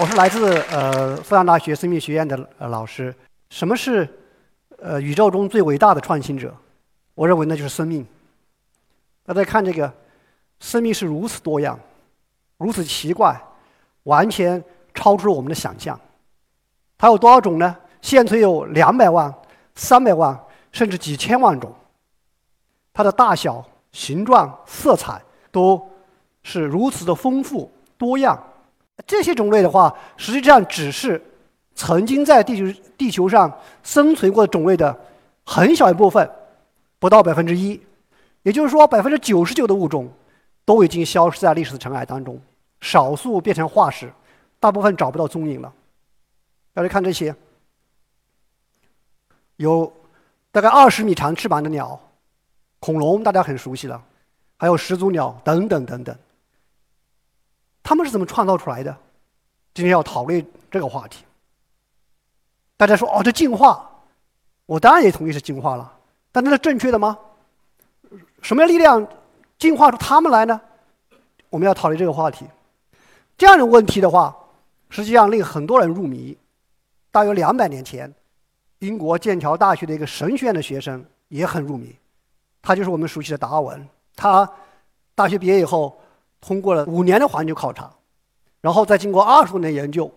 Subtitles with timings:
[0.00, 3.12] 我是来自呃复旦大学生命学院的呃老师。
[3.50, 4.08] 什么是
[4.78, 6.54] 呃宇宙中最伟大的创新者？
[7.16, 8.06] 我认为那就是生命。
[9.24, 9.92] 大家看这个，
[10.60, 11.76] 生命是如此多样，
[12.58, 13.36] 如此奇怪，
[14.04, 14.62] 完全
[14.94, 15.98] 超出了我们的想象。
[16.96, 17.76] 它有多少种呢？
[18.00, 19.34] 现存有两百万、
[19.74, 20.38] 三百万，
[20.70, 21.74] 甚至几千万种。
[22.92, 25.90] 它的大小、形状、色彩都
[26.44, 28.40] 是如此的丰富多样。
[29.08, 31.20] 这些种类的话，实际上只是
[31.74, 34.96] 曾经在地球地球上生存过的种类的
[35.44, 36.30] 很小一部分，
[36.98, 37.80] 不到百分之一。
[38.42, 40.08] 也就是说，百分之九十九的物种
[40.66, 42.38] 都已经消失在历史的尘埃当中，
[42.82, 44.12] 少数变成化石，
[44.60, 45.72] 大部分找不到踪影了。
[46.74, 47.34] 大家看这些，
[49.56, 49.90] 有
[50.52, 51.98] 大概二十米长翅膀的鸟，
[52.78, 54.00] 恐龙大家很熟悉了，
[54.58, 56.14] 还有始祖鸟等等等等。
[57.88, 58.94] 他们是怎么创造出来的？
[59.72, 61.24] 今天要讨论这个话题。
[62.76, 63.90] 大家说哦，这进化，
[64.66, 65.90] 我当然也同意是进化了，
[66.30, 67.18] 但这是正确的吗？
[68.42, 69.08] 什么力量
[69.58, 70.60] 进化出他们来呢？
[71.48, 72.46] 我们要讨论这个话题。
[73.38, 74.36] 这样的问题的话，
[74.90, 76.36] 实际上令很多人入迷。
[77.10, 78.12] 大约两百年前，
[78.80, 81.96] 英国剑桥大学的一个神学院的学生也很入迷，
[82.60, 83.88] 他就是我们熟悉的达尔文。
[84.14, 84.46] 他
[85.14, 85.98] 大学毕业以后。
[86.40, 87.92] 通过了五年的环球考察，
[88.60, 90.12] 然后再经过二十多年研究，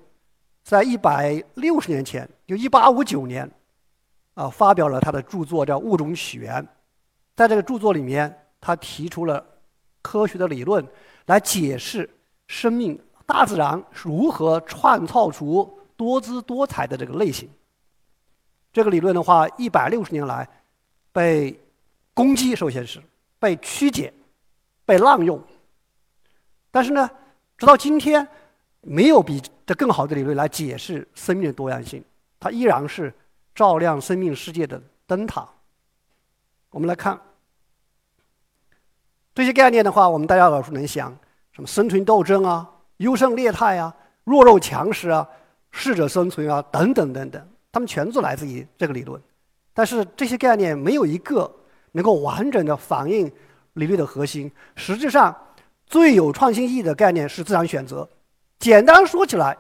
[0.64, 3.50] 在一百六十年前，就一八五九年，
[4.36, 6.62] 啊，发表了他的著作叫《物种起源》。
[7.36, 9.44] 在这个著作里面，他提出了
[10.02, 10.86] 科学的理论
[11.26, 12.08] 来解释
[12.48, 17.50] 生命、大自然如何创造出多姿多彩的这个类型。
[18.72, 20.48] 这个理论的话，一百六十年来
[21.12, 21.60] 被
[22.14, 23.02] 攻击，首先是
[23.40, 24.14] 被曲解、
[24.86, 25.42] 被滥用。
[26.72, 27.10] 但是呢，
[27.58, 28.26] 直到今天，
[28.80, 32.02] 没有比这更好的理论来解释生命的多样性。
[32.40, 33.14] 它依然是
[33.54, 35.46] 照亮生命世界的灯塔。
[36.70, 37.20] 我们来看
[39.36, 41.14] 这些概念的话，我们大家耳熟能详，
[41.52, 45.28] 什么生存斗争啊、优胜劣汰啊、弱肉强食啊、
[45.72, 49.22] 适者生存啊等等等等，它们全都来自于这个理论。
[49.74, 51.54] 但是这些概念没有一个
[51.92, 53.30] 能够完整的反映
[53.74, 54.50] 理论的核心。
[54.78, 55.36] 实际上。
[55.92, 58.08] 最有创新意义的概念是自然选择。
[58.58, 59.58] 简单说起来，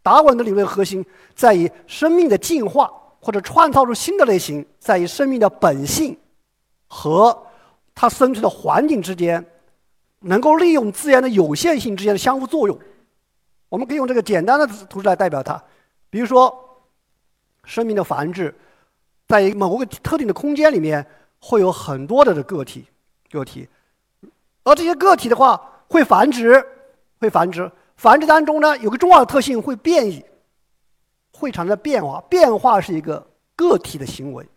[0.00, 1.04] 达尔文的理论核心
[1.34, 2.88] 在于生命的进化
[3.20, 6.16] 或者创造出新的类型，在于生命的本性
[6.86, 7.36] 和
[7.92, 9.44] 它生存的环境之间
[10.20, 12.78] 能够利用资源的有限性之间的相互作用。
[13.68, 15.60] 我们可以用这个简单的图示来代表它。
[16.08, 16.86] 比如说，
[17.64, 18.54] 生命的繁殖，
[19.26, 21.04] 在某个特定的空间里面
[21.40, 22.86] 会有很多的个体
[23.28, 23.68] 个体。
[24.64, 26.64] 而这些个体的话会繁殖，
[27.18, 30.24] 会繁殖，繁殖当中呢有个重要的特性会变异，
[31.32, 32.20] 会产生变化。
[32.28, 34.48] 变化是一个个体的行为。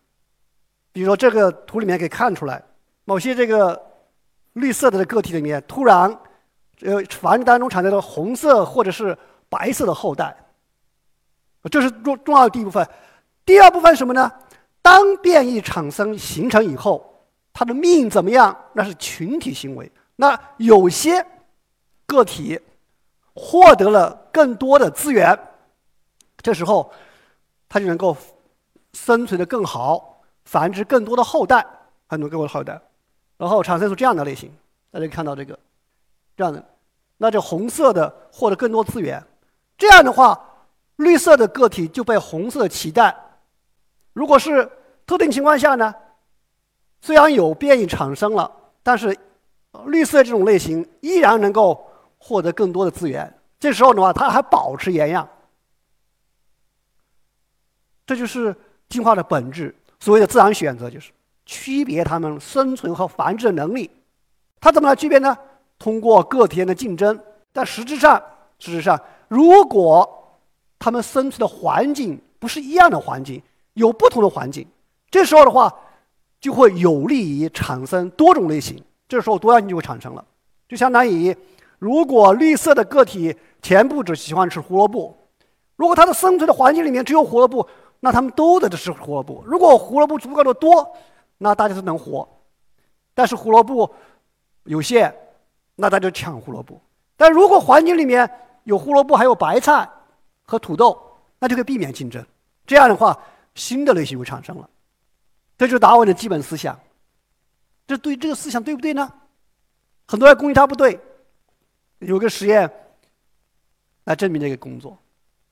[0.92, 2.64] 比如说这个图里面可以看出来，
[3.04, 3.82] 某些这个
[4.54, 6.10] 绿色的个体里面突然，
[6.82, 9.18] 呃，繁殖当中产生了红色或者是
[9.50, 10.36] 白色的后代，
[11.72, 12.88] 这是重重要的第一部分。
[13.44, 14.32] 第二部分什么呢？
[14.82, 17.12] 当变异产生形成以后。
[17.58, 18.54] 他的命怎么样？
[18.74, 19.90] 那是群体行为。
[20.18, 21.26] 那有些
[22.06, 22.60] 个体
[23.34, 25.40] 获得了更多的资源，
[26.40, 26.92] 这时候
[27.70, 28.16] 它就能够
[28.92, 31.66] 生存的更好，繁殖更多的后代，
[32.08, 32.78] 很多更多的后代，
[33.38, 34.52] 然后产生出这样的类型。
[34.92, 35.58] 大家看到这个
[36.36, 36.62] 这样的，
[37.16, 39.24] 那就红色的获得更多资源，
[39.78, 40.38] 这样的话，
[40.98, 43.16] 绿色的个体就被红色的取代。
[44.12, 44.70] 如果是
[45.06, 45.96] 特定情况下呢？
[47.06, 48.52] 虽然有变异产生了，
[48.82, 49.16] 但是
[49.86, 51.86] 绿色这种类型依然能够
[52.18, 53.32] 获得更多的资源。
[53.60, 55.30] 这时候的话，它还保持原样。
[58.08, 58.56] 这就是
[58.90, 59.76] 进化的本质。
[60.00, 61.12] 所谓的自然选择，就是
[61.46, 63.88] 区别它们生存和繁殖的能力。
[64.60, 65.38] 它怎么来区别呢？
[65.78, 67.22] 通过个体间的竞争。
[67.54, 68.20] 但实质上，
[68.58, 70.40] 事实上，如果
[70.80, 73.40] 它们生存的环境不是一样的环境，
[73.74, 74.68] 有不同的环境，
[75.12, 75.72] 这时候的话。
[76.40, 80.24] 就会有利于产生多种类型，这时候多样性就会产生了。
[80.68, 81.36] 就相当于，
[81.80, 85.16] 如果绿色的个体全部只喜欢吃胡萝卜，
[85.76, 87.68] 如果它的生存的环境里面只有胡萝卜，
[88.00, 89.44] 那它们都得吃胡萝卜。
[89.46, 90.96] 如果胡萝卜足够的多，
[91.38, 92.28] 那大家都能活。
[93.14, 93.90] 但是胡萝卜
[94.64, 95.14] 有限，
[95.76, 96.80] 那大家就抢胡萝卜。
[97.18, 98.30] 但如果环境里面
[98.64, 99.90] 有胡萝卜，还有白菜
[100.44, 100.98] 和土豆，
[101.40, 102.24] 那就可以避免竞争。
[102.66, 103.18] 这样的话，
[103.54, 104.70] 新的类型就产生了。
[105.58, 106.78] 这就是达尔文的基本思想，
[107.88, 109.12] 这对这个思想对不对呢？
[110.08, 111.00] 很多人攻击他不对。
[112.00, 112.70] 有个实验，
[114.04, 114.98] 来证明这个工作，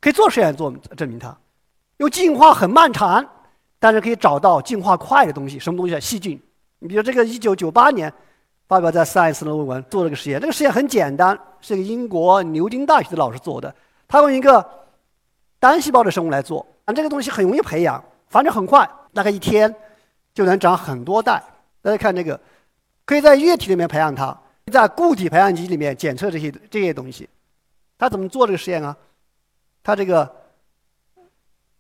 [0.01, 1.35] 可以做实验做证明它。
[1.97, 3.25] 因为进化很漫长，
[3.79, 5.99] 但是可以找到进化快的东西，什么东西啊？
[5.99, 6.39] 细菌。
[6.79, 8.11] 你比如这个一九九八年
[8.67, 13.73] 发表在《Science》的论文做了个实验，这个实验很简单，是一个英国牛津大学的老师做的。
[14.07, 14.69] 他用一个
[15.59, 19.73] 单细胞的生物来做，啊，这个东西很容易培养，繁殖很快，大概一天
[20.33, 21.43] 就能长很多代。
[21.81, 22.39] 大家看这个，
[23.05, 24.37] 可以在液体里面培养它，
[24.71, 27.29] 在固体培养基里面检测这些这些东西。
[27.97, 28.95] 他怎么做这个实验啊？
[29.83, 30.29] 他这个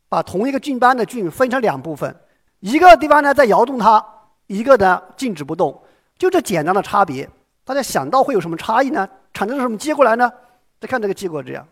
[0.07, 2.15] 把同一个菌斑的菌分成两部分，
[2.59, 4.05] 一个地方呢在摇动它，
[4.47, 5.83] 一个呢静止不动，
[6.17, 7.29] 就这简单的差别。
[7.63, 9.09] 大家想到会有什么差异呢？
[9.33, 10.31] 产生什么结果来呢？
[10.79, 11.67] 再看这个结果，这样。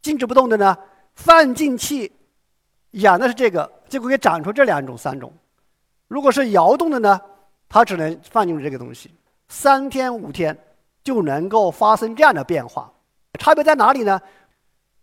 [0.00, 0.76] 静止不动的呢，
[1.14, 2.10] 放进去
[2.92, 5.32] 养的是这个，结果给长出这两种、三种。
[6.08, 7.20] 如果是摇动的呢，
[7.68, 9.10] 它只能放进这个东西，
[9.48, 10.56] 三天五天
[11.04, 12.90] 就能够发生这样的变化。
[13.38, 14.20] 差别在哪里呢？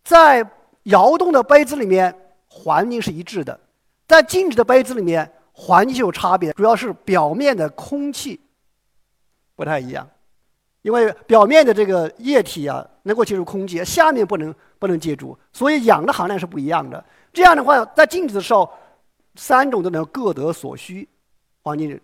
[0.03, 0.45] 在
[0.83, 2.13] 摇动的杯子里面，
[2.47, 3.57] 环境是一致的；
[4.07, 8.39] 在静止的杯子里面，环境有差别，主要是表面的空气
[9.55, 10.07] 不太一样。
[10.81, 17.03] 因为表面的这个液体啊，能够接触空气，下面不能不能接触，所以氧的含量是不一样的。
[17.35, 18.71] 这样的话，在静止的时候，
[19.35, 21.07] 三种都能各得所需，
[21.61, 21.99] 环境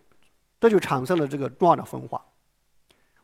[0.60, 2.22] 这就产生了这个重要的分化。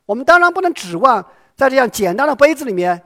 [0.06, 1.24] 我们当然不能指望
[1.54, 3.04] 在这样简单的杯子里面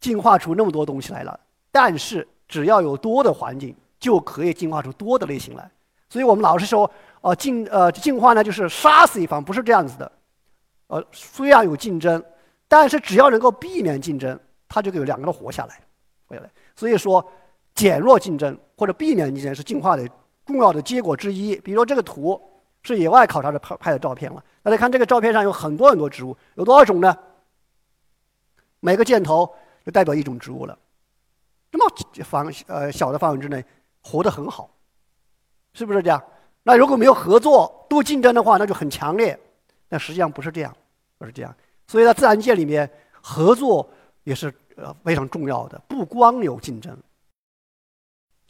[0.00, 1.38] 进化出那么多东西来了，
[1.70, 5.70] 但是只要有多的环境，就可以进化出多的类型来。
[6.08, 6.90] 所以我们老是说，
[7.20, 10.10] 呃，进呃进化呢，就是杀死一方，不是这样子的。
[10.88, 12.22] 呃，虽然有竞争，
[12.66, 14.38] 但是只要能够避免竞争，
[14.68, 15.80] 它就可以两个都活下来，
[16.26, 16.50] 活下来。
[16.74, 17.24] 所以说，
[17.74, 20.08] 减弱竞争或者避免竞争是进化的
[20.44, 21.56] 重要的结果之一。
[21.56, 22.40] 比如说这个图
[22.82, 27.16] 是野外考察的拍拍的照片了，大家看这个照片上有很多很多植物，有多少种呢？
[28.80, 29.48] 每个箭头
[29.84, 30.78] 就代表一种植物了。
[31.70, 33.64] 这么方呃小的范围之内
[34.02, 34.70] 活得很好，
[35.72, 36.22] 是不是这样？
[36.62, 39.38] 那如果没有合作，多竞争的话，那就很强烈。
[39.88, 40.76] 但实际上不是这样。
[41.18, 41.54] 不是这样，
[41.86, 42.90] 所以在自然界里面，
[43.20, 43.88] 合作
[44.24, 45.80] 也是呃非常重要的。
[45.86, 46.98] 不光有竞争，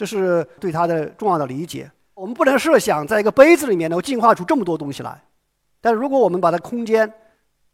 [0.03, 1.89] 这是对它的重要的理解。
[2.15, 5.23] 我们不能设想在一个杯子里面能够进化出这么多东西来，
[5.81, 7.13] 但如果我们把它空间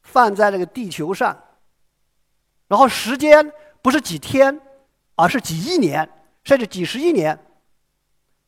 [0.02, 1.34] 放在这个地球上，
[2.66, 4.60] 然后时间不是几天，
[5.14, 6.06] 而是几亿年，
[6.44, 7.38] 甚至几十亿年，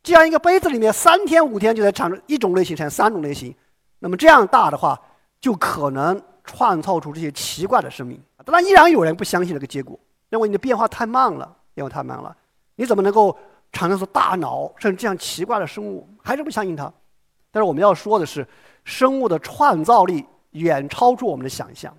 [0.03, 3.55] 这样一个杯子里面三天五天就能产生一种类型，产生三种类型，
[4.01, 5.01] 那么这样大的话，
[5.41, 6.21] 就可能。
[6.43, 9.97] 创造出这些奇怪的生命，当然依然有人不相信这个结果，
[10.31, 12.37] 认为你的变化太慢了，变化太慢了，
[12.75, 13.39] 你怎么能够
[13.73, 16.09] 产生出大脑甚至这样奇怪的生物？
[16.23, 16.93] 还是不相信它。
[17.51, 18.47] 但是我们要说的是，
[18.85, 21.95] 生物的创造力远超出我们的想象。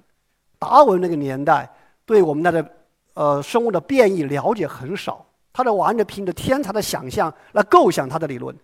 [0.59, 1.69] 达尔文那个年代
[2.05, 2.71] 对我们那个
[3.13, 8.55] 呃生物的变异了解很少，他的完全凭着天才的想象来构想他的理论。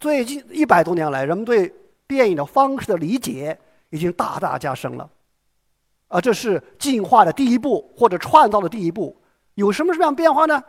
[0.00, 1.72] 最近一百多年来，人们对
[2.06, 3.58] 变异的方式的理解
[3.90, 5.08] 已经大大加深了。
[6.08, 9.16] 啊，这是进化的第一步，或者创造的第一步。
[9.54, 10.62] 有什么什么样变化呢？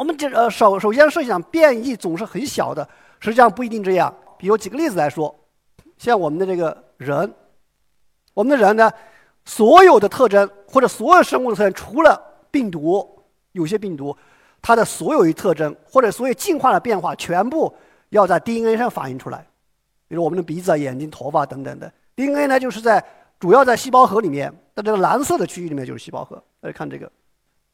[0.00, 4.10] 我们这呃首首先设想变异总是很小的，实际上不一定这样。
[4.38, 5.38] 比如举个例子来说，
[5.98, 7.30] 像我们的这个人，
[8.32, 8.90] 我们的人呢，
[9.44, 12.18] 所有的特征或者所有生物的特征，除了
[12.50, 13.06] 病毒，
[13.52, 14.16] 有些病毒，
[14.62, 17.70] 它的所有的特征或者所有进化的变化，全部
[18.08, 19.46] 要在 DNA 上反映出来。
[20.08, 23.04] 比如我们的鼻子、眼睛、头发等等的 DNA 呢，就是在。
[23.38, 26.36] 主要在细胞核里面，在这个蓝色的区域里面就是细胞核。
[26.60, 27.10] 大家看这个，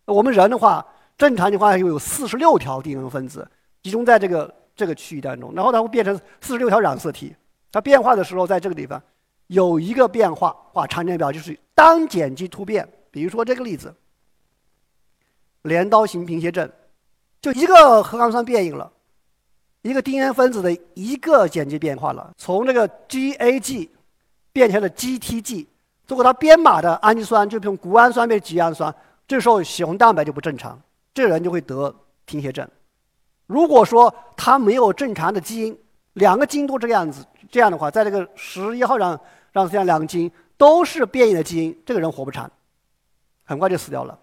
[0.04, 0.86] 我们人的话，
[1.16, 3.48] 正常情况下有四十六条 DNA 分子
[3.82, 7.34] 集中在这个这个区域当中，然后它会变成四十六条染色体。
[7.72, 9.02] 它变化的时候，在这个地方
[9.46, 12.88] 有一个变化，画常见表就是单碱基突变。
[13.10, 13.94] 比如说这个例子，
[15.62, 16.70] 镰刀型贫血症，
[17.40, 18.92] 就一个核苷酸变异了，
[19.82, 23.90] 一个 DNA 分子的一个碱基变化了，从这个 GAG。
[24.52, 25.66] 变成了 GTG，
[26.08, 28.94] 如果它编码的氨基酸就从谷氨酸变成肌氨酸，
[29.28, 30.80] 这时候血红蛋白就不正常，
[31.16, 31.96] 这人就会得
[32.26, 32.68] 贫血症。
[33.46, 35.78] 如果说他没有正常的基因，
[36.12, 39.18] 两个基因都这个样子，这样的话，在这个十一号上
[39.50, 42.52] 让这样两个基因都是变异的基因，这个人活不长，
[43.44, 44.18] 很快就死掉了。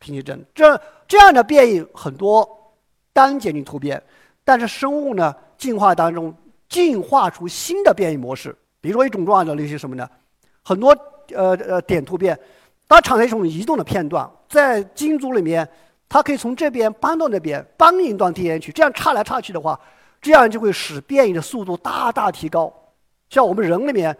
[0.00, 2.74] 贫血症这这样的变异很多，
[3.12, 4.02] 单碱基突变，
[4.42, 6.34] 但是生物呢进化当中
[6.68, 8.52] 进化出新的变异模式。
[8.80, 10.10] 比如说一种重要的类型什么呢？
[10.64, 10.90] 很多
[11.32, 12.36] 呃呃点突变，
[12.94, 15.66] 它产生一种移动的片段，在基因组里面，
[16.10, 19.78] 它可以从这边搬到那边，搬一段 DNA 去，这样插来插去的话，
[20.20, 22.70] 这样就会使变异的速度大大提高。
[23.30, 24.14] 像我们人里面，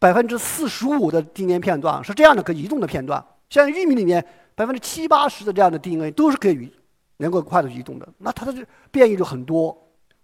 [0.00, 4.24] 百分之四十五的 DNA 片段是这样的可移动的片段，像玉米里面
[4.56, 6.72] 百分之七八十的这样的 DNA 都是可以
[7.18, 9.76] 能够快速移动的，那它的变异就很多。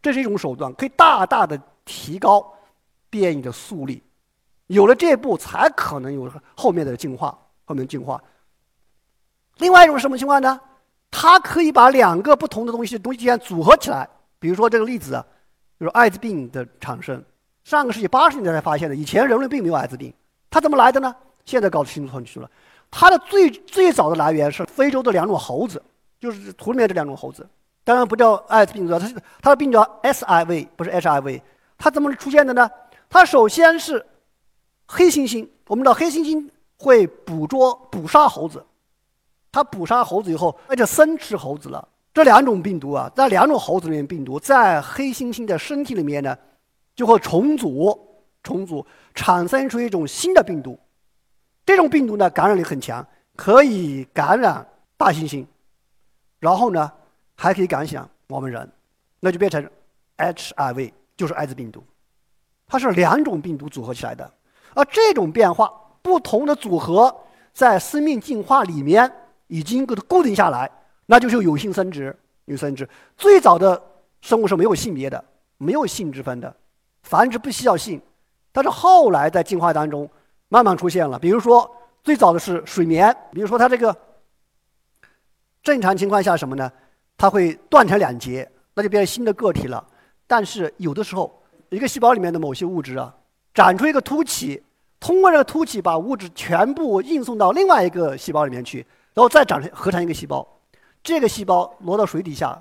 [0.03, 2.53] 这是一种手段，可以大大的提高
[3.09, 4.03] 变异的速率。
[4.67, 8.23] 有了这步，才可能有后面的进化，后面进化。
[9.59, 10.61] 另外一种什么情况呢？
[11.11, 14.09] 它可以把两个不同的东西东西间组合起来。
[14.39, 15.23] 比如说这个例子，
[15.79, 17.23] 就是艾滋病的产生，
[17.65, 20.13] 上个世纪八十年代才发现的，以前人类并没有艾滋病。
[20.51, 21.15] 它怎么来的呢？
[21.45, 22.51] 现在搞清楚去了。
[22.91, 25.83] 它的最最早的来源是非洲的两种猴子，
[26.19, 27.47] 就是图里面这两种猴子。
[27.85, 31.43] 当然不叫艾滋病毒，它是它的病叫 SIV，不是 HIV。
[31.77, 32.71] 它怎么出现的呢？
[33.11, 34.05] 它首先是
[34.87, 36.49] 黑猩猩，我们知道黑猩猩
[36.83, 38.65] 会捕捉捕杀猴子，
[39.53, 41.87] 它捕杀猴子以后，那就生吃猴子了。
[42.13, 46.37] 这两种病毒啊，在两种猴子里面，病毒在黑猩猩的身体里面呢，
[46.97, 47.97] 就会重组，
[48.43, 48.85] 重组
[49.15, 50.79] 产生出一种新的病毒。
[51.65, 55.47] 这种病毒呢，感染力很强，可以感染大猩猩，
[56.41, 56.91] 然后呢。
[57.35, 58.71] 还可以感染我们人，
[59.19, 59.69] 那就变成
[60.17, 61.83] HIV，就是艾滋病毒。
[62.69, 64.33] 它是两种病毒组合起来的，
[64.75, 65.73] 而这种变化
[66.03, 67.15] 不同的组合
[67.55, 69.11] 在生命进化里面
[69.47, 70.71] 已经给它固定下来，
[71.07, 72.15] 那就是有性生殖。
[72.47, 73.81] 有生殖最早的
[74.21, 75.25] 生物是没有性别的，
[75.59, 76.55] 没有性之分的，
[77.05, 78.03] 繁殖不需要性。
[78.51, 80.11] 但是后来在进化当中
[80.49, 81.71] 慢慢出现了，比如说
[82.03, 83.97] 最早的是水绵，比如说它这个
[85.63, 86.71] 正常情况下什么呢？
[87.17, 89.87] 它会断成两截，那就变成新的个体了。
[90.27, 93.15] 但是有的时候，一个细胞里面的某些物质啊，
[93.55, 94.61] 长出一个突起，
[95.03, 100.47] 通过这个突起把物质全部运送到另外一个细胞里面去，然后再长成合成一个细胞。
[101.03, 102.57] 这个细胞挪到水底下，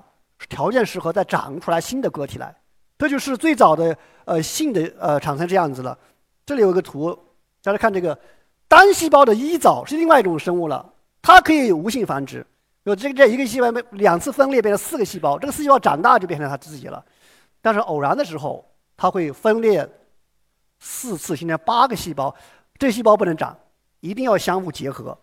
[0.48, 2.52] 条件适合再长出来新的个体来。
[2.98, 5.96] 这就是最早的呃性的呃产生这样子了。
[6.44, 7.16] 这里有一个图，
[7.62, 8.18] 大家看这个
[8.66, 10.84] 单细胞的一藻是另外一种生物了，
[11.22, 12.44] 它可以无性繁殖。
[12.82, 17.04] 有这个这一个细胞两次分裂变成四个细胞，这个四细胞长大就变成它自己了。
[17.60, 19.88] 但是偶然的时候，它会分裂
[20.84, 22.34] 四次形成八个细胞，
[22.76, 23.56] 这细胞不能长，
[24.00, 25.16] 一定要相互结合。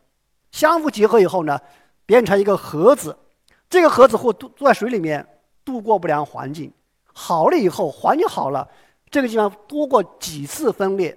[0.51, 1.59] 相互结合以后呢，
[2.05, 3.15] 变成一个盒子，
[3.69, 5.27] 这个盒子或住在水里面
[5.65, 6.71] 度过不良环境，
[7.13, 8.65] 好了以后环境好了，
[9.11, 11.15] 这个地方多过几次分裂，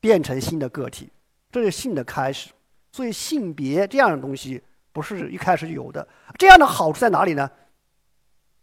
[0.00, 1.10] 变成新的个体，
[1.50, 2.50] 这是性的开始。
[2.90, 4.62] 所以性别这样的东西。
[4.94, 6.06] 不是一开始就有的，
[6.36, 7.50] 这样的好处在哪里呢？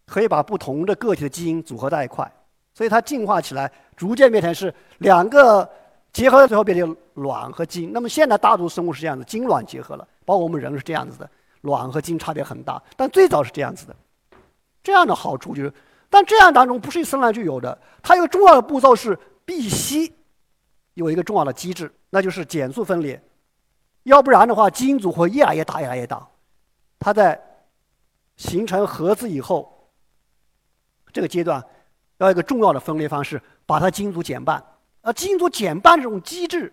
[0.06, 2.32] 可以把不同的个体的基因组合在一块，
[2.74, 5.70] 所以它进化起来逐渐变成是两个
[6.14, 7.92] 结合，最后变成卵和精。
[7.94, 11.30] 那么现在大多数生物是这样的，精卵结合了，包括我们人是这样子的，
[11.62, 13.96] 卵和精差别很大，但最早是这样子的。
[14.82, 15.74] 这样的好处就是，
[16.10, 20.12] 但这样当中不是生来就有的，它有个重要的步骤是必须
[20.94, 23.22] 有一个重要的机制，那就是减速分裂。
[24.04, 26.26] 要不然的话，基因组会越来越大，越来越大。
[26.98, 27.40] 它在
[28.38, 29.92] 形成核子以后，
[31.12, 31.64] 这个阶段
[32.20, 34.64] 要一个重要的分裂方式，把它基因组减半。
[35.02, 36.72] 而基因组减半这种机制，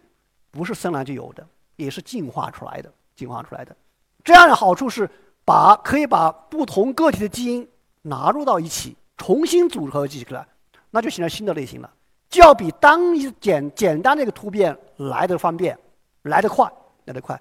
[0.50, 3.75] 不是生来就有的，也是进化出来的，进化出来的。
[4.23, 5.09] 这样的好处是，
[5.45, 7.69] 把可以把不同个体的基因
[8.03, 10.47] 纳入到一起，重新组合起来，
[10.91, 11.91] 那就形成新的类型了。
[12.29, 15.79] 就要比单一简简单的一个突变来得方便，
[16.23, 16.71] 来得快。
[17.07, 17.41] 来得快，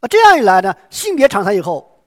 [0.00, 1.97] 啊，这样一来呢，性别产生以后，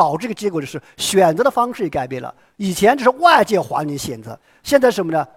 [0.00, 2.34] 导致一个结果就是选择的方式也改变了。
[2.56, 5.28] 以前只是外界环境选择，现在什么呢？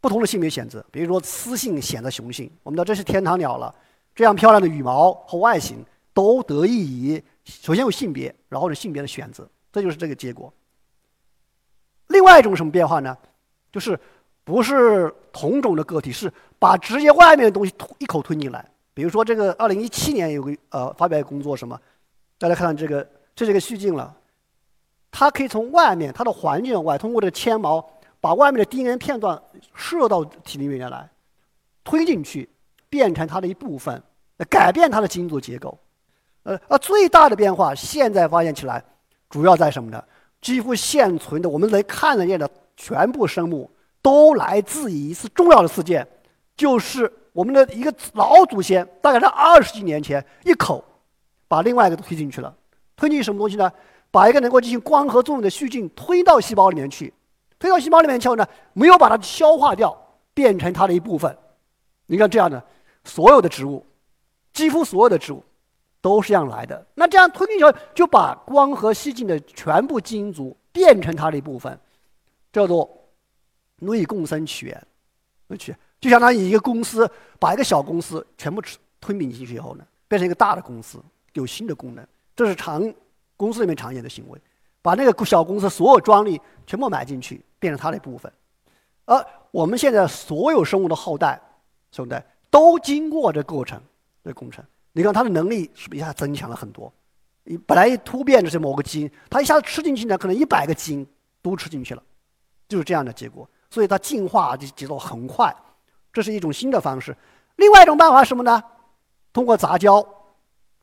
[0.00, 3.74] 不同的性别选择，比如说雌性选择雄性，我们知道这是天堂鸟了，
[4.14, 10.50] 这样漂亮的羽毛和外形都得益于首先有性别，然后是性别的选择，这就是这个结果。
[12.06, 13.14] 另外一种什么变化呢？
[13.70, 14.00] 就是
[14.44, 18.64] 不是同种的个体，是把直接外面的东西一口吞进来。
[18.94, 21.78] 比如说，这个二零一七年有个呃发表工作，什么？
[22.38, 23.06] 大家看到这个，
[23.40, 24.14] 这是一个细菌了，
[25.10, 27.82] 它可以从外面它的环境外，通过这个纤毛
[28.20, 29.42] 把外面的 DNA 片段
[29.74, 31.08] 射到体里面来，
[31.82, 32.46] 推进去，
[32.90, 34.02] 变成它的一部分，
[34.50, 35.78] 改变它的基因组结构。
[36.42, 38.84] 呃，而最大的变化现在发现起来，
[39.30, 40.04] 主要在什么呢？
[40.42, 43.70] 几乎现存的我们能看得见的全部生物，
[44.02, 46.06] 都来自于一次重要的事件，
[46.54, 47.10] 就是。
[47.32, 50.84] 我们的一个老祖先，大概在二十几年前，一口
[51.48, 52.54] 把另外一个都推进去了。
[53.00, 53.72] 推进什么东西呢？
[54.10, 57.10] 把一个能够进行光合作用的细菌推到细胞里面去。
[57.58, 59.96] 推到细胞里面去后呢，没有把它消化掉，
[60.34, 61.34] 变成它的一部分。
[62.06, 62.62] 你看这样的，
[63.04, 63.86] 所有的植物，
[64.52, 65.42] 几乎所有的植物
[66.02, 66.86] 都是这样来的。
[66.94, 71.78] 那这样推进去后，就把光合细菌的全部基因组变成它的一部分，
[72.52, 73.08] 叫做
[73.76, 74.86] 内共生起源。
[75.58, 81.02] 去就相当于一个公司把一个小公司全部吃吞并进去以后呢，变成一个大的公司，
[81.32, 82.06] 有新的功能。
[82.40, 82.90] 这是常
[83.36, 84.40] 公司里面常见的行为，
[84.80, 88.32] 把那个小公司所有专利全部买进去，变成它的一部分。
[89.04, 91.38] 而我们现在所有生物的后代，
[91.92, 92.16] 兄弟
[92.48, 93.78] 都经过这过程，
[94.24, 94.64] 这工程。
[94.92, 96.90] 你看它的能力是不是一下增强了很多？
[97.44, 101.06] 你本来一突变的是某个基因，它一下子吃进去呢，可能一百个基因
[101.42, 102.02] 都吃进去了，
[102.66, 103.46] 就是这样的结果。
[103.68, 105.54] 所以它进化的节奏很快，
[106.10, 107.14] 这是一种新的方式。
[107.56, 108.62] 另外一种办法是什么呢？
[109.30, 110.02] 通过杂交，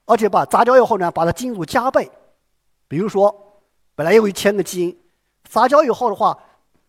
[0.08, 2.10] 而且把杂交以后呢，把它基因组加倍。
[2.88, 3.62] 比如说，
[3.94, 5.00] 本来有一千个基因，
[5.48, 6.36] 杂交以后的话，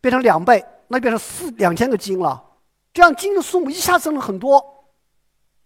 [0.01, 2.43] 变成两倍，那变成四两千个基因了。
[2.95, 4.65] 这样基因的数目一下增了很多，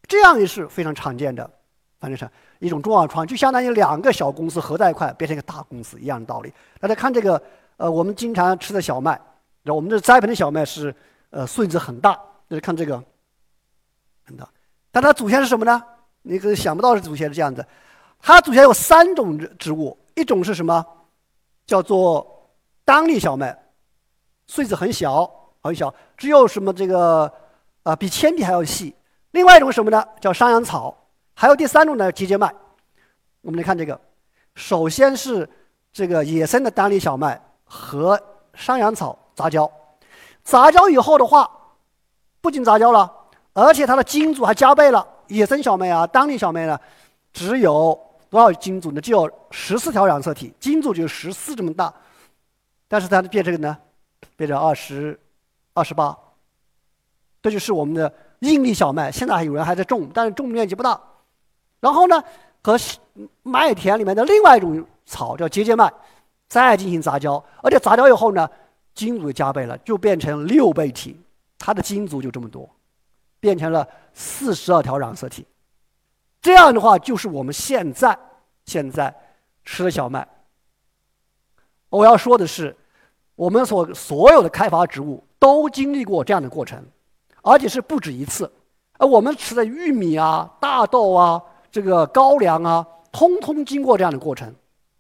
[0.09, 1.49] 这样也是非常常见的，
[2.01, 2.29] 反正是
[2.59, 6.53] 一种重要创，就相当于两个小公司合在一块变成一个大公司一样的道理。
[6.81, 7.41] 大家看这个，
[7.77, 9.13] 呃，我们经常吃的小麦。
[9.63, 10.93] 然后我们这栽培的小麦是，
[11.31, 12.15] 呃，穗子很大。
[12.49, 13.01] 大家看这个，
[14.25, 14.49] 很大。
[14.91, 15.81] 但它祖先是什么呢？
[16.23, 17.65] 你可能想不到是祖先是这样子。
[18.21, 20.85] 它祖先有三种植植物，一种是什么？
[21.67, 22.51] 叫做
[22.85, 23.57] 当粒小麦，
[24.47, 25.31] 穗子很小
[25.63, 27.33] 很小，只有什么这个，
[27.83, 28.95] 啊，比铅笔还要细。
[29.33, 30.05] 另外一种什么呢？
[30.21, 30.97] 叫山羊草。
[31.35, 32.53] 还有第三种呢，节节麦。
[33.41, 33.99] 我们来看这个，
[34.55, 35.49] 首先是
[35.93, 38.21] 这个野生的单粒小麦和
[38.55, 39.19] 山羊草。
[39.35, 39.69] 杂交，
[40.45, 41.51] 杂交以后的话，
[42.43, 43.11] 不仅杂交了，
[43.55, 45.09] 而且它的基因组还加倍了。
[45.33, 46.79] 野生小麦啊，当地小麦呢，
[47.33, 47.99] 只有
[48.29, 49.01] 多少基因组呢？
[49.01, 51.93] 只有十四条染色体，基因组就十四这么大，
[52.87, 53.77] 但是它变成呢，
[54.37, 55.19] 变成二十
[55.75, 56.17] 二十八。
[57.43, 61.01] 这就是我们的硬粒小麦，现在还有人还在种，但是种面积不大。
[61.81, 62.23] 然后呢，
[62.63, 62.79] 和
[63.43, 65.93] 麦田里面的另外一种草叫节节麦，
[66.47, 68.49] 再进行杂交，而且杂交以后呢。
[68.95, 71.19] 基因组加倍了，就变成六倍体，
[71.59, 72.69] 它的基因组就这么多，
[73.43, 75.45] 变成了四十二条染色体。
[76.41, 78.17] 这样的话，就是我们现在
[78.67, 79.13] 现在
[79.65, 80.27] 吃的小麦。
[81.89, 82.77] 我要说的是，
[83.35, 86.87] 我们所所有的开发植物都经历过这样的过程，
[87.43, 88.51] 而且是不止一次。
[88.99, 94.55] 而我们吃的玉米啊、大豆啊、这个高粱啊，通通经过这样的过程。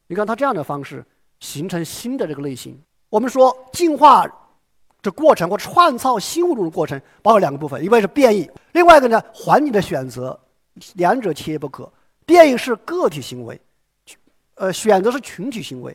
[0.08, 1.04] 你看它这样的方式
[1.38, 2.76] 形成新的这个类型。
[3.08, 4.26] 我们说进化
[5.02, 10.38] 这过程或创造新物种的过程，包括两个部分，一个是变异，另外一个呢环境的选择，
[10.94, 11.92] 两者缺一不可。
[12.24, 13.60] 变异是个体行为，
[14.54, 15.94] 呃，选择是群体行为。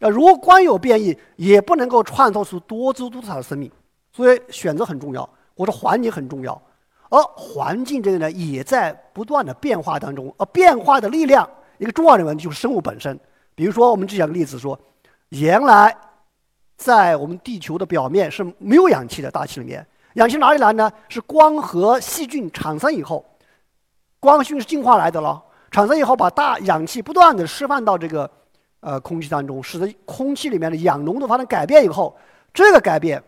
[0.00, 3.72] 呃，如果光有变异，也不能够创造出多姿多彩的生命。
[4.12, 6.60] 所以选择很重要，或者环境很重要。
[7.08, 10.32] 而环境这个呢，也在不断的变化当中。
[10.36, 13.18] 而变化的力量，一个重要的问题就是生物本身。
[13.54, 14.78] 比如说，我们举两个例子说，
[15.30, 15.96] 原来。
[16.82, 20.90] 在我们地球的表面是没有氧气的，大气里面氧气哪里来呢？
[21.08, 23.24] 是光和细菌产生以后，
[24.18, 25.40] 光细菌是进化来的了。
[25.70, 28.28] 产生以后，把大氧气不断的释放到这个
[28.80, 32.14] 呃空气当中，使得空气里面的氧浓度发生改变以后，
[32.52, 33.22] 这个改变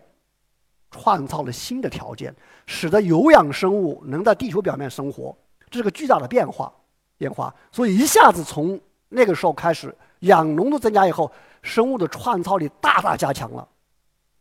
[0.90, 2.34] 创造了新的条件，
[2.66, 5.34] 使得有氧生物能在地球表面生活，
[5.70, 6.70] 这是个巨大的变化
[7.16, 7.54] 变化。
[7.72, 11.30] 所以一下子从那个时候开始，氧浓度增加以后。
[11.64, 13.66] 生物的创造力大大加强了，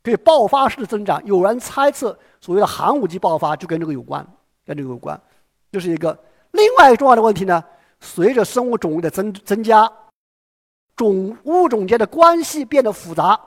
[0.04, 1.20] 可以爆发式的增长。
[1.26, 4.28] 有人猜测，所谓的寒武纪爆发就跟这个有关，
[4.66, 5.20] 跟这个有关。
[5.72, 6.16] 这是一个
[6.52, 7.64] 另外一个重要的问题呢。
[8.02, 9.90] 随着生物种类的增增加，
[10.98, 13.40] 种物种间的关系变得复杂，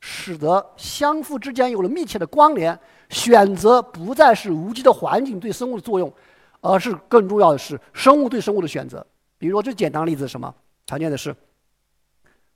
[0.00, 2.76] 使得相互之间有了密切的关联。
[3.08, 6.12] 选择不再是无机的环境对生物的作用，
[6.60, 9.06] 而是更重要的是生物对生物的选择。
[9.38, 10.52] 比如说最简单的例子是什么？
[10.86, 11.34] 常见的是。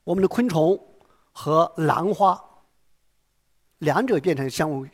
[0.05, 0.79] 我们的昆虫
[1.33, 2.39] 和兰花，
[3.79, 4.87] 两者变成相互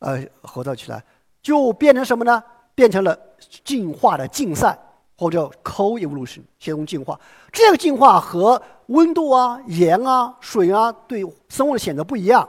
[0.00, 1.02] 呃合作起来，
[1.40, 2.42] 就变成什么呢？
[2.74, 3.16] 变成了
[3.64, 4.76] 进化的竞赛，
[5.16, 7.18] 或者 co-evolution，先用进化。
[7.52, 12.48] 这个进化和温度啊、盐啊、水啊对生物的选择不一样，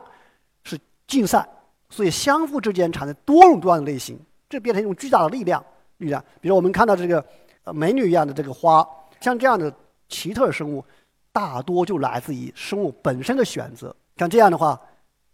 [0.64, 1.48] 是竞赛，
[1.90, 5.64] 所以相互之间产生多种多样的类型，这变成一种巨大的力量。
[5.98, 7.24] 力量，比如我们看到这个
[7.66, 8.86] 美女一样的这个花，
[9.22, 9.72] 像这样的
[10.10, 10.84] 奇特生物。
[11.34, 13.94] 大多就来自于生物本身的选择。
[14.16, 14.80] 像这样的话，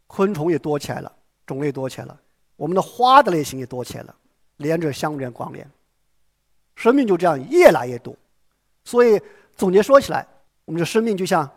[0.08, 1.14] 昆虫也多起来了，
[1.46, 2.20] 种类多起来了，
[2.56, 4.16] 我们的花的类型也多起来了，
[4.58, 5.70] 连着相连关联，
[6.76, 8.16] 生命就这样越来越多。
[8.86, 9.22] 所以
[9.58, 10.26] 总结说起来，
[10.64, 11.48] 我们的生命就像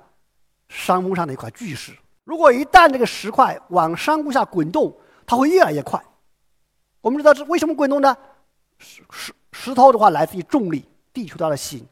[0.68, 4.92] 山峰上的一块巨石，如果一旦这个石块往山谷下滚动，
[5.24, 6.02] 它会越来越快。
[7.00, 8.16] 我们知道是为什么滚动呢？
[8.78, 11.86] 石石石头的话来自于重力，地球它的吸引。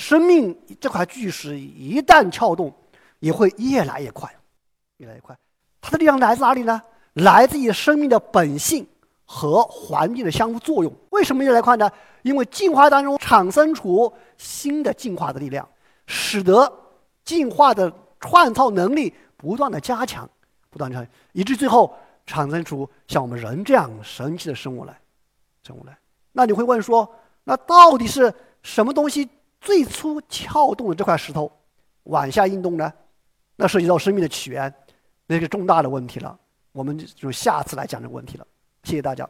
[0.00, 2.74] 生命这块巨石一旦撬动，
[3.18, 4.34] 也会越来越快，
[4.96, 5.38] 越来越快。
[5.78, 6.80] 它的力量来自哪里呢？
[7.12, 8.86] 来自于生命的本性
[9.26, 10.90] 和环境的相互作用。
[11.10, 11.90] 为什么越来看呢？
[12.22, 15.68] 因为进化当中产生出新的进化的力量，
[16.06, 16.72] 使得
[17.22, 20.26] 进化的创造能力不断的加强，
[20.70, 24.98] 不断的，以致最后产生出像我们人这样神奇的生物来，
[25.62, 25.98] 生物来。
[26.32, 28.32] 那你会问说，那到底是
[28.62, 29.28] 什么东西
[29.60, 31.50] 最初撬动的这块石头
[32.04, 32.92] 往下运动呢？
[33.56, 34.72] 那涉及到生命的起源，
[35.26, 36.38] 那个重大的问题了。
[36.72, 38.46] 我们就下次来讲这个问题了。
[38.84, 39.28] 谢谢大家。